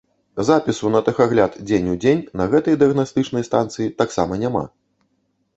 Запісу 0.47 0.89
на 0.95 1.01
тэхагляд 1.09 1.57
дзень 1.67 1.91
у 1.93 1.99
дзень 2.05 2.25
на 2.41 2.47
гэтай 2.53 2.79
дыягнастычнай 2.85 3.47
станцыі 3.49 3.93
таксама 4.01 4.33
няма. 4.47 4.65